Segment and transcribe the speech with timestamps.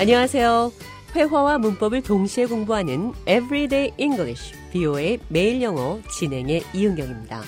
[0.00, 0.72] 안녕하세요.
[1.16, 7.42] 회화와 문법을 동시에 공부하는 Everyday English, BO의 매일 영어 진행의 이은경입니다.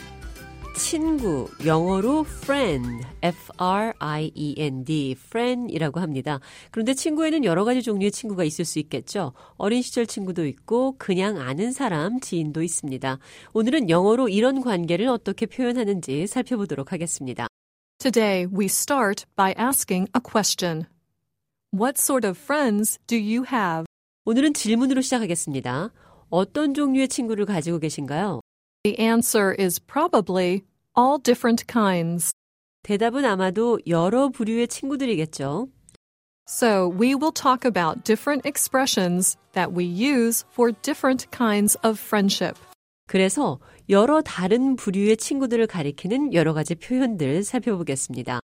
[0.76, 6.40] 친구, 영어로 friend, F-R-I-E-N-D, friend이라고 합니다.
[6.72, 9.32] 그런데 친구에는 여러 가지 종류의 친구가 있을 수 있겠죠.
[9.56, 13.20] 어린 시절 친구도 있고 그냥 아는 사람, 지인도 있습니다.
[13.52, 17.46] 오늘은 영어로 이런 관계를 어떻게 표현하는지 살펴보도록 하겠습니다.
[18.00, 20.86] Today, we start by asking a question.
[21.75, 23.85] What sort of friends do you have?
[24.23, 25.91] 오늘은 질문으로 시작하겠습니다.
[26.29, 28.39] 어떤 종류의 친구를 가지고 계신가요?
[28.83, 30.61] The answer is probably
[30.97, 32.31] all different kinds.
[32.83, 35.67] 대답은 아마도 여러 부류의 친구들이겠죠.
[36.47, 42.57] So, we will talk about different expressions that we use for different kinds of friendship.
[43.05, 43.59] 그래서
[43.89, 48.39] 여러 다른 부류의 친구들을 가리키는 여러 가지 표현들 살펴보겠습니다.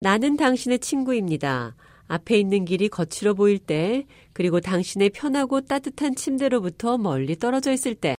[0.00, 1.74] 나는 당신의 친구입니다.
[2.06, 8.14] 앞에 있는 길이 거칠어 보일 때, 그리고 당신의 편하고 따뜻한 침대로부터 멀리 떨어져 있을 때,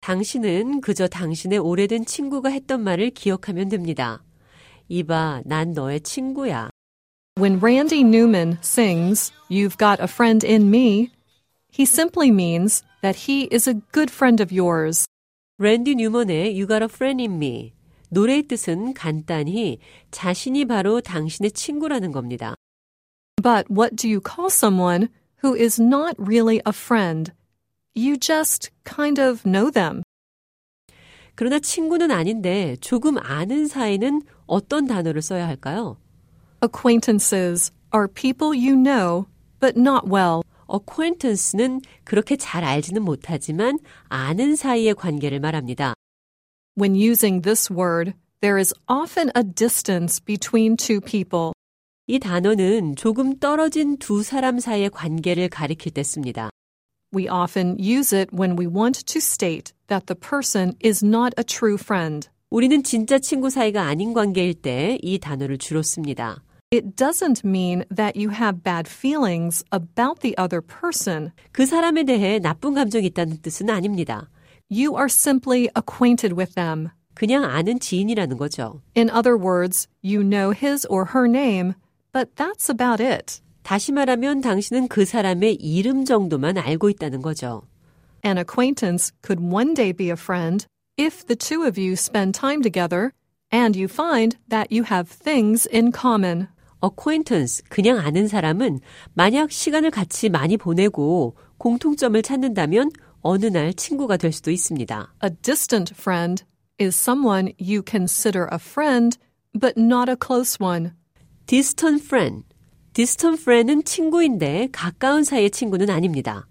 [0.00, 4.22] 당신은 그저 당신의 오래된 친구가 했던 말을 기억하면 됩니다.
[4.88, 6.70] 이봐, 난 너의 친구야.
[7.35, 11.11] When Randy Newman sings, You've Got a Friend in Me,
[11.71, 15.05] he simply means that he is a good friend of yours.
[15.59, 17.73] 랜디 뉴먼의 You Got a Friend in Me.
[18.09, 19.79] 노래의 뜻은 간단히
[20.11, 22.55] 자신이 바로 당신의 친구라는 겁니다.
[23.41, 25.09] But what do you call someone
[25.41, 27.31] who is not really a friend?
[27.95, 30.03] You just kind of know them.
[31.35, 35.97] 그러나 친구는 아닌데 조금 아는 사이는 어떤 단어를 써야 할까요?
[36.70, 39.28] Acquaintances are people you know,
[39.60, 40.42] but not well.
[40.68, 43.78] acquaintance는 그렇게 잘 알지는 못하지만
[44.08, 45.94] 아는 사이의 관계를 말합니다.
[46.76, 51.52] When using this word, there is often a distance between two people.
[52.08, 56.50] 이 단어는 조금 떨어진 두 사람 사이의 관계를 가리킬 때 씁니다.
[57.14, 61.44] We often use it when we want to state that the person is not a
[61.44, 62.28] true friend.
[62.50, 66.42] 우리는 진짜 친구 사이가 아닌 관계일 때 이 단어를 주로 씁니다.
[66.71, 71.31] It doesn't mean that you have bad feelings about the other person.
[71.51, 74.29] 그 사람에 대해 나쁜 감정이 있다는 뜻은 아닙니다.
[74.69, 76.89] You are simply acquainted with them.
[77.13, 78.81] 그냥 아는 지인이라는 거죠.
[78.95, 81.75] In other words, you know his or her name,
[82.13, 83.41] but that's about it.
[83.63, 87.63] 다시 말하면 당신은 그 사람의 이름 정도만 알고 있다는 거죠.
[88.23, 90.65] An acquaintance could one day be a friend
[90.97, 93.11] if the two of you spend time together
[93.51, 96.47] and you find that you have things in common.
[96.86, 98.80] Acquaintance, 그냥 아는 사람은
[99.14, 102.90] 만약 시간을 같이 많이 보내고 공통점을 찾는다면
[103.22, 105.14] 어느 날 친구가 될 수도 있습니다.
[105.24, 106.44] A distant friend
[106.80, 109.18] is someone you consider a friend,
[109.58, 110.92] but not a close one.
[111.46, 112.44] distant friend.
[112.92, 116.46] distant friend은 친구인데 가까운 사이의 친구는 아닙니다.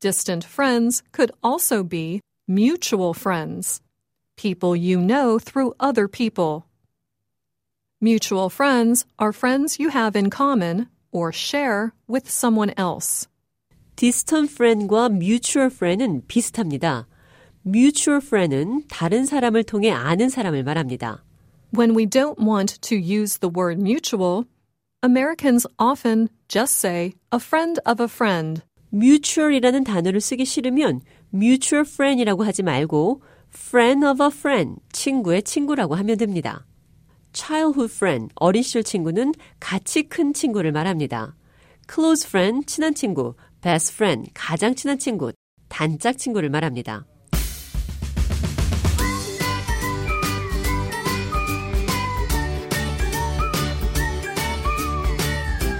[0.00, 3.80] Distant friends could also be mutual friends,
[4.36, 6.64] people you know through other people.
[8.03, 13.27] Mutual friends are friends you have in common or share with someone else.
[13.97, 17.07] distant friend과 mutual friend은 비슷합니다.
[17.65, 21.25] mutual friend은 다른 사람을 통해 아는 사람을 말합니다.
[21.77, 24.45] When we don't want to use the word mutual,
[25.03, 28.61] Americans often just say a friend of a friend.
[28.93, 31.01] mutual이라는 단어를 쓰기 싫으면
[31.33, 33.21] mutual friend이라고 하지 말고
[33.53, 36.65] friend of a friend, 친구의 친구라고 하면 됩니다.
[37.34, 41.34] Childhood friend, 어린 시절 친구는 같이 큰 친구를 말합니다.
[41.92, 45.32] close friend, 친한 친구, best friend, 가장 친한 친구,
[45.68, 47.04] 단짝 친구를 말합니다.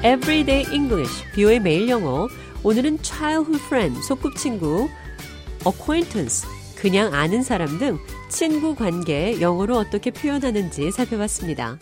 [0.05, 2.29] Everyday English, 비오의 매일 영어.
[2.63, 4.89] 오늘은 childhood friend, 소꿉친구,
[5.67, 6.47] acquaintance,
[6.85, 7.99] 그냥 아는 사람 등
[8.29, 11.79] 친구 관계 영어로 어떻게 표현하는지 살펴봤습니다.